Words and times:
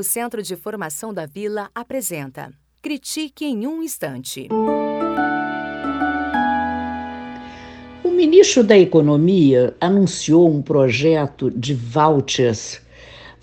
O 0.00 0.02
Centro 0.02 0.42
de 0.42 0.56
Formação 0.56 1.12
da 1.12 1.26
Vila 1.26 1.68
apresenta 1.74 2.50
Critique 2.80 3.44
em 3.44 3.66
um 3.66 3.82
Instante. 3.82 4.48
O 8.02 8.08
ministro 8.08 8.64
da 8.64 8.78
Economia 8.78 9.76
anunciou 9.78 10.50
um 10.50 10.62
projeto 10.62 11.50
de 11.50 11.74
vouchers. 11.74 12.80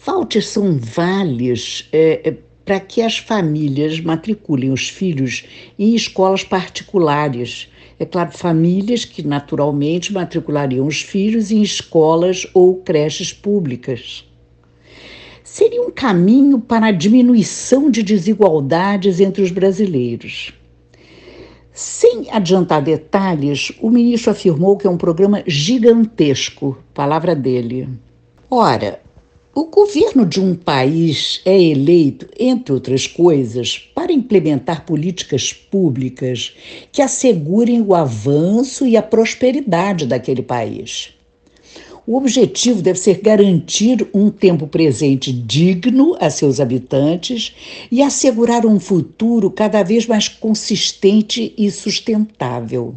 Vouchers 0.03 0.47
são 0.47 0.79
vales 0.79 1.87
é, 1.91 2.27
é, 2.27 2.37
para 2.65 2.79
que 2.79 3.03
as 3.03 3.19
famílias 3.19 3.99
matriculem 3.99 4.71
os 4.71 4.89
filhos 4.89 5.45
em 5.77 5.93
escolas 5.93 6.43
particulares. 6.43 7.71
É 7.99 8.05
claro, 8.05 8.31
famílias 8.31 9.05
que 9.05 9.21
naturalmente 9.21 10.11
matriculariam 10.11 10.87
os 10.87 11.03
filhos 11.03 11.51
em 11.51 11.61
escolas 11.61 12.47
ou 12.51 12.77
creches 12.77 13.31
públicas 13.31 14.25
seria 15.47 15.81
um 15.81 15.89
caminho 15.89 16.59
para 16.59 16.87
a 16.87 16.91
diminuição 16.91 17.89
de 17.89 18.03
desigualdades 18.03 19.21
entre 19.21 19.41
os 19.41 19.49
brasileiros. 19.49 20.51
Sem 21.71 22.27
adiantar 22.29 22.81
detalhes, 22.81 23.71
o 23.79 23.89
ministro 23.89 24.31
afirmou 24.31 24.75
que 24.75 24.85
é 24.85 24.89
um 24.89 24.97
programa 24.97 25.41
gigantesco, 25.47 26.77
palavra 26.93 27.33
dele. 27.33 27.87
Ora, 28.51 28.99
o 29.55 29.63
governo 29.67 30.25
de 30.25 30.41
um 30.41 30.53
país 30.53 31.41
é 31.45 31.59
eleito, 31.59 32.27
entre 32.37 32.73
outras 32.73 33.07
coisas, 33.07 33.77
para 33.95 34.11
implementar 34.11 34.85
políticas 34.85 35.53
públicas 35.53 36.55
que 36.91 37.01
assegurem 37.01 37.81
o 37.81 37.95
avanço 37.95 38.85
e 38.85 38.97
a 38.97 39.01
prosperidade 39.01 40.05
daquele 40.05 40.41
país. 40.41 41.16
O 42.09 42.15
objetivo 42.15 42.81
deve 42.81 42.97
ser 42.97 43.19
garantir 43.19 44.07
um 44.13 44.29
tempo 44.29 44.65
presente 44.65 45.29
digno 45.33 46.15
a 46.21 46.29
seus 46.29 46.61
habitantes 46.61 47.53
e 47.91 48.01
assegurar 48.01 48.65
um 48.65 48.79
futuro 48.79 49.51
cada 49.51 49.83
vez 49.83 50.07
mais 50.07 50.29
consistente 50.29 51.53
e 51.57 51.69
sustentável. 51.69 52.95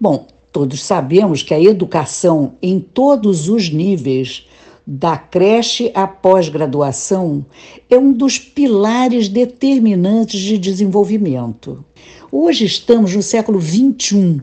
Bom, 0.00 0.26
todos 0.50 0.82
sabemos 0.82 1.42
que 1.42 1.52
a 1.52 1.60
educação 1.60 2.54
em 2.62 2.80
todos 2.80 3.46
os 3.50 3.68
níveis, 3.68 4.46
da 4.86 5.18
creche 5.18 5.92
à 5.94 6.06
pós-graduação, 6.06 7.44
é 7.90 7.98
um 7.98 8.10
dos 8.10 8.38
pilares 8.38 9.28
determinantes 9.28 10.40
de 10.40 10.56
desenvolvimento. 10.56 11.84
Hoje 12.32 12.64
estamos 12.64 13.14
no 13.14 13.22
século 13.22 13.60
XXI, 13.60 14.40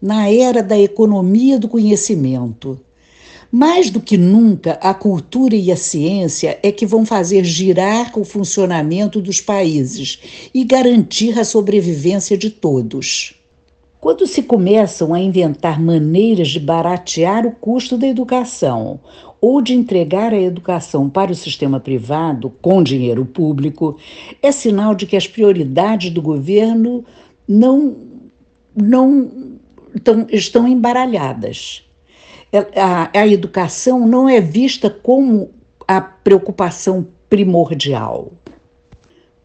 na 0.00 0.30
era 0.30 0.62
da 0.62 0.78
economia 0.78 1.58
do 1.58 1.68
conhecimento. 1.68 2.80
Mais 3.50 3.90
do 3.90 4.00
que 4.00 4.16
nunca, 4.16 4.72
a 4.80 4.92
cultura 4.92 5.54
e 5.54 5.70
a 5.70 5.76
ciência 5.76 6.58
é 6.62 6.72
que 6.72 6.86
vão 6.86 7.06
fazer 7.06 7.44
girar 7.44 8.18
o 8.18 8.24
funcionamento 8.24 9.20
dos 9.20 9.40
países 9.40 10.48
e 10.52 10.64
garantir 10.64 11.38
a 11.38 11.44
sobrevivência 11.44 12.36
de 12.36 12.50
todos. 12.50 13.34
Quando 14.00 14.26
se 14.26 14.42
começam 14.42 15.14
a 15.14 15.18
inventar 15.18 15.80
maneiras 15.80 16.48
de 16.48 16.60
baratear 16.60 17.46
o 17.46 17.52
custo 17.52 17.96
da 17.96 18.06
educação 18.06 19.00
ou 19.40 19.62
de 19.62 19.72
entregar 19.72 20.32
a 20.32 20.40
educação 20.40 21.08
para 21.08 21.32
o 21.32 21.34
sistema 21.34 21.80
privado 21.80 22.50
com 22.60 22.82
dinheiro 22.82 23.24
público, 23.24 23.98
é 24.42 24.52
sinal 24.52 24.94
de 24.94 25.06
que 25.06 25.16
as 25.16 25.26
prioridades 25.26 26.10
do 26.10 26.20
governo 26.20 27.02
não, 27.48 27.96
não 28.76 29.58
estão, 29.94 30.26
estão 30.30 30.68
embaralhadas. 30.68 31.82
A, 32.76 33.10
a 33.18 33.26
educação 33.26 34.06
não 34.06 34.28
é 34.28 34.40
vista 34.40 34.88
como 34.88 35.50
a 35.88 36.00
preocupação 36.00 37.06
primordial. 37.28 38.32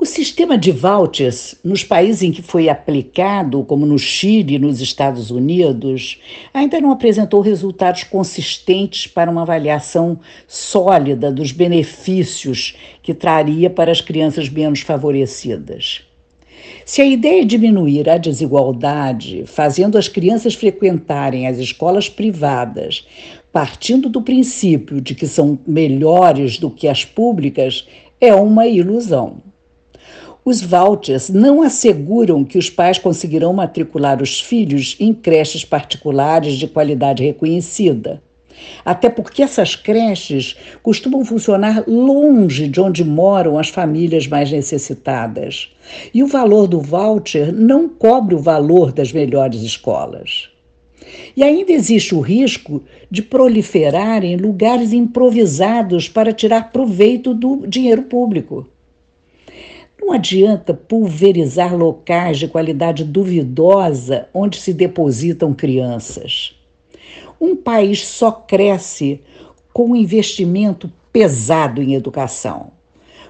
O 0.02 0.06
sistema 0.06 0.58
de 0.58 0.72
vouchers, 0.72 1.56
nos 1.62 1.84
países 1.84 2.24
em 2.24 2.32
que 2.32 2.42
foi 2.42 2.70
aplicado, 2.70 3.66
como 3.66 3.86
no 3.86 4.00
Chile 4.00 4.56
e 4.56 4.60
nos 4.60 4.80
Estados 4.80 5.30
Unidos, 5.30 6.22
ainda 6.54 6.80
não 6.80 6.92
apresentou 6.92 7.42
resultados 7.42 8.06
consistentes 8.06 9.08
para 9.08 9.30
uma 9.30 9.42
avaliação 9.42 10.18
sólida 10.48 11.30
dos 11.30 11.52
benefícios 11.52 12.78
que 13.04 13.14
traria 13.14 13.70
para 13.70 13.92
as 13.92 14.00
crianças 14.00 14.48
menos 14.48 14.80
favorecidas. 14.80 16.09
Se 16.86 17.02
a 17.02 17.06
ideia 17.06 17.42
é 17.42 17.46
diminuir 17.46 18.10
a 18.10 18.18
desigualdade, 18.18 19.44
fazendo 19.46 19.98
as 19.98 20.08
crianças 20.08 20.56
frequentarem 20.56 21.48
as 21.48 21.58
escolas 21.58 22.10
privadas, 22.10 23.06
partindo 23.52 24.10
do 24.10 24.22
princípio 24.22 25.00
de 25.00 25.16
que 25.16 25.28
são 25.28 25.60
melhores 25.66 26.58
do 26.58 26.70
que 26.70 26.88
as 26.88 27.06
públicas, 27.06 27.88
é 28.20 28.34
uma 28.34 28.68
ilusão. 28.68 29.42
Os 30.44 30.62
vouchers 30.62 31.30
não 31.30 31.62
asseguram 31.62 32.44
que 32.44 32.58
os 32.58 32.70
pais 32.70 32.98
conseguirão 32.98 33.54
matricular 33.54 34.22
os 34.22 34.42
filhos 34.42 34.96
em 35.00 35.14
creches 35.14 35.64
particulares 35.64 36.56
de 36.56 36.68
qualidade 36.68 37.24
reconhecida. 37.24 38.22
Até 38.84 39.10
porque 39.10 39.44
essas 39.44 39.76
creches 39.76 40.56
costumam 40.82 41.24
funcionar 41.24 41.84
longe 41.88 42.68
de 42.68 42.80
onde 42.80 43.04
moram 43.04 43.58
as 43.58 43.70
famílias 43.70 44.28
mais 44.28 44.52
necessitadas. 44.52 45.70
E 46.14 46.24
o 46.24 46.28
valor 46.28 46.68
do 46.68 46.80
voucher 46.80 47.54
não 47.54 47.90
cobre 47.90 48.36
o 48.36 48.40
valor 48.40 48.92
das 48.92 49.12
melhores 49.12 49.62
escolas. 49.62 50.50
E 51.36 51.44
ainda 51.44 51.72
existe 51.72 52.14
o 52.14 52.20
risco 52.20 52.84
de 53.10 53.22
proliferar 53.22 54.24
em 54.24 54.36
lugares 54.36 54.94
improvisados 54.94 56.08
para 56.10 56.34
tirar 56.34 56.72
proveito 56.72 57.34
do 57.34 57.66
dinheiro 57.68 58.04
público. 58.04 58.68
Não 60.00 60.14
adianta 60.14 60.74
pulverizar 60.74 61.76
locais 61.76 62.40
de 62.40 62.48
qualidade 62.48 63.04
duvidosa 63.04 64.28
onde 64.34 64.58
se 64.58 64.74
depositam 64.74 65.54
crianças. 65.54 66.59
Um 67.40 67.56
país 67.56 68.06
só 68.06 68.32
cresce 68.32 69.22
com 69.72 69.96
investimento 69.96 70.92
pesado 71.12 71.82
em 71.82 71.96
educação. 71.96 72.72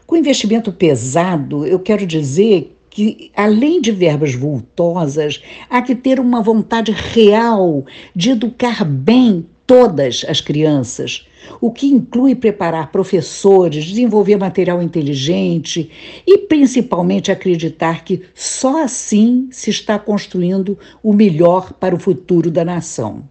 Com 0.08 0.16
investimento 0.18 0.72
pesado, 0.72 1.66
eu 1.66 1.80
quero 1.80 2.06
dizer 2.06 2.76
que, 2.90 3.32
além 3.36 3.80
de 3.80 3.92
verbas 3.92 4.34
vultosas, 4.34 5.44
há 5.70 5.82
que 5.82 5.94
ter 5.94 6.20
uma 6.20 6.42
vontade 6.42 6.92
real 6.92 7.86
de 8.16 8.32
educar 8.32 8.84
bem 8.84 9.46
todas 9.68 10.26
as 10.28 10.42
crianças, 10.42 11.28
o 11.62 11.72
que 11.72 11.86
inclui 11.86 12.34
preparar 12.34 12.92
professores, 12.92 13.86
desenvolver 13.86 14.36
material 14.36 14.82
inteligente 14.82 15.92
e, 16.26 16.40
principalmente, 16.40 17.32
acreditar 17.32 18.04
que 18.04 18.24
só 18.34 18.84
assim 18.84 19.48
se 19.52 19.70
está 19.70 20.00
construindo 20.00 20.76
o 21.04 21.14
melhor 21.14 21.74
para 21.74 21.94
o 21.94 22.00
futuro 22.00 22.50
da 22.50 22.66
nação. 22.66 23.30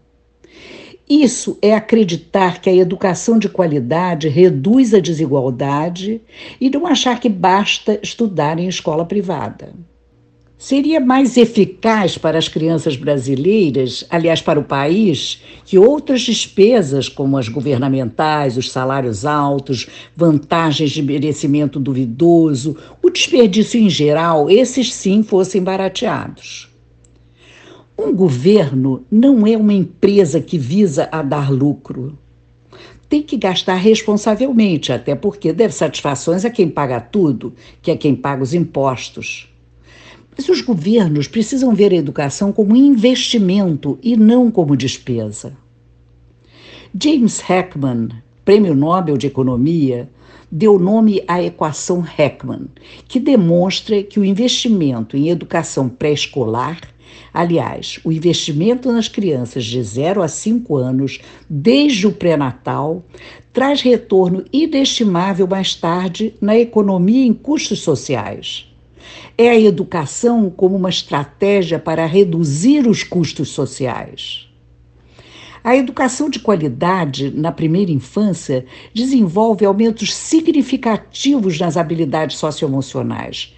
Isso 1.09 1.57
é 1.63 1.75
acreditar 1.75 2.61
que 2.61 2.69
a 2.69 2.75
educação 2.75 3.39
de 3.39 3.49
qualidade 3.49 4.29
reduz 4.29 4.93
a 4.93 5.01
desigualdade 5.01 6.21
e 6.61 6.69
não 6.69 6.87
achar 6.87 7.19
que 7.19 7.31
basta 7.31 7.99
estudar 8.03 8.59
em 8.59 8.69
escola 8.69 9.07
privada. 9.07 9.73
Seria 10.59 10.99
mais 10.99 11.37
eficaz 11.37 12.19
para 12.19 12.37
as 12.37 12.49
crianças 12.49 12.97
brasileiras, 12.97 14.05
aliás, 14.11 14.43
para 14.43 14.59
o 14.59 14.65
país, 14.65 15.41
que 15.65 15.79
outras 15.79 16.23
despesas, 16.23 17.09
como 17.09 17.39
as 17.39 17.49
governamentais, 17.49 18.57
os 18.57 18.69
salários 18.69 19.25
altos, 19.25 19.87
vantagens 20.17 20.91
de 20.91 21.01
merecimento 21.01 21.79
duvidoso, 21.79 22.77
o 23.01 23.09
desperdício 23.09 23.81
em 23.81 23.89
geral, 23.89 24.51
esses 24.51 24.93
sim 24.93 25.23
fossem 25.23 25.63
barateados. 25.63 26.68
Um 28.01 28.15
governo 28.15 29.05
não 29.11 29.45
é 29.45 29.57
uma 29.57 29.73
empresa 29.73 30.41
que 30.41 30.57
visa 30.57 31.09
a 31.11 31.21
dar 31.21 31.51
lucro. 31.51 32.17
Tem 33.09 33.25
que 33.25 33.37
gastar 33.37 33.75
responsavelmente, 33.75 34.93
até 34.93 35.17
porque 35.17 35.53
deve 35.53 35.75
satisfações 35.75 36.45
a 36.45 36.51
quem 36.51 36.69
paga 36.69 37.01
tudo, 37.01 37.55
que 37.83 37.91
é 37.91 37.97
quem 37.97 38.15
paga 38.15 38.45
os 38.45 38.55
impostos. 38.55 39.53
Mas 40.37 40.49
os 40.49 40.61
governos 40.61 41.27
precisam 41.27 41.75
ver 41.75 41.91
a 41.91 41.97
educação 41.97 42.53
como 42.53 42.77
investimento 42.77 43.99
e 44.01 44.17
não 44.17 44.49
como 44.49 44.77
despesa. 44.77 45.57
James 46.95 47.43
Heckman, 47.51 48.11
Prêmio 48.45 48.77
Nobel 48.77 49.17
de 49.17 49.27
Economia, 49.27 50.09
deu 50.51 50.79
nome 50.79 51.25
à 51.27 51.43
equação 51.43 52.07
Heckman, 52.17 52.69
que 53.09 53.19
demonstra 53.19 54.05
que 54.05 54.21
o 54.21 54.25
investimento 54.25 55.17
em 55.17 55.31
educação 55.31 55.89
pré-escolar 55.89 56.79
Aliás, 57.33 58.01
o 58.05 58.13
investimento 58.13 58.91
nas 58.91 59.09
crianças 59.09 59.65
de 59.65 59.83
0 59.83 60.23
a 60.23 60.29
5 60.29 60.77
anos, 60.77 61.21
desde 61.49 62.07
o 62.07 62.13
pré-natal, 62.13 63.05
traz 63.53 63.81
retorno 63.81 64.45
inestimável 64.53 65.47
mais 65.47 65.75
tarde 65.75 66.35
na 66.41 66.57
economia 66.57 67.27
em 67.27 67.33
custos 67.33 67.81
sociais. 67.81 68.67
É 69.37 69.51
a 69.51 69.59
educação 69.59 70.51
como 70.51 70.77
uma 70.77 70.91
estratégia 70.91 71.79
para 71.79 72.07
reduzir 72.07 72.87
os 72.87 73.03
custos 73.03 73.51
sociais. 73.51 74.49
A 75.63 75.77
educação 75.77 76.31
de 76.31 76.39
qualidade 76.39 77.31
na 77.31 77.53
primeira 77.53 77.91
infância 77.91 78.65
desenvolve 78.95 79.65
aumentos 79.65 80.15
significativos 80.15 81.59
nas 81.59 81.77
habilidades 81.77 82.39
socioemocionais, 82.39 83.55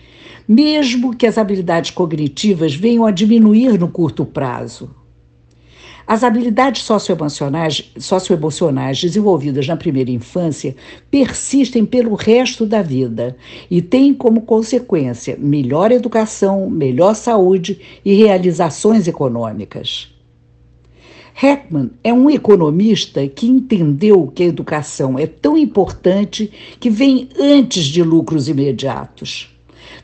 mesmo 0.52 1.14
que 1.14 1.28
as 1.28 1.38
habilidades 1.38 1.92
cognitivas 1.92 2.74
venham 2.74 3.06
a 3.06 3.12
diminuir 3.12 3.78
no 3.78 3.86
curto 3.86 4.24
prazo. 4.24 4.90
As 6.04 6.24
habilidades 6.24 6.82
socioemocionais, 6.82 7.92
socioemocionais 7.96 9.00
desenvolvidas 9.00 9.68
na 9.68 9.76
primeira 9.76 10.10
infância 10.10 10.74
persistem 11.08 11.86
pelo 11.86 12.16
resto 12.16 12.66
da 12.66 12.82
vida 12.82 13.36
e 13.70 13.80
têm 13.80 14.12
como 14.12 14.40
consequência 14.40 15.36
melhor 15.38 15.92
educação, 15.92 16.68
melhor 16.68 17.14
saúde 17.14 17.80
e 18.04 18.12
realizações 18.14 19.06
econômicas. 19.06 20.12
Heckman 21.40 21.92
é 22.02 22.12
um 22.12 22.28
economista 22.28 23.24
que 23.28 23.46
entendeu 23.46 24.26
que 24.26 24.42
a 24.42 24.46
educação 24.46 25.16
é 25.16 25.28
tão 25.28 25.56
importante 25.56 26.50
que 26.80 26.90
vem 26.90 27.28
antes 27.38 27.84
de 27.84 28.02
lucros 28.02 28.48
imediatos 28.48 29.48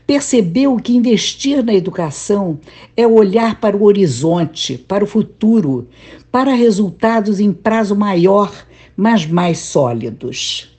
percebeu 0.07 0.77
que 0.77 0.97
investir 0.97 1.65
na 1.65 1.75
educação 1.75 2.59
é 2.97 3.07
olhar 3.07 3.61
para 3.61 3.77
o 3.77 3.85
horizonte, 3.85 4.79
para 4.79 5.05
o 5.05 5.07
futuro, 5.07 5.89
para 6.31 6.55
resultados 6.55 7.41
em 7.41 7.53
prazo 7.53 7.97
maior, 7.97 8.53
mas 8.97 9.27
mais 9.27 9.59
sólidos. 9.59 10.77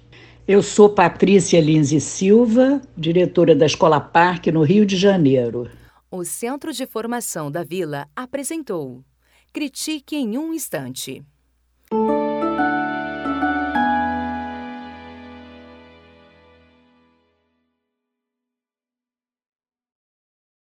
Eu 0.47 0.63
sou 0.63 0.89
Patrícia 0.89 1.59
Linze 1.59 1.99
Silva, 1.99 2.81
diretora 2.97 3.53
da 3.53 3.65
Escola 3.65 3.99
Parque, 3.99 4.51
no 4.51 4.63
Rio 4.63 4.85
de 4.85 4.95
Janeiro. 4.95 5.69
O 6.09 6.23
Centro 6.23 6.71
de 6.71 6.85
Formação 6.85 7.51
da 7.51 7.63
Vila 7.63 8.07
apresentou 8.15 9.03
Critique 9.51 10.15
em 10.15 10.37
um 10.37 10.53
Instante. 10.53 11.21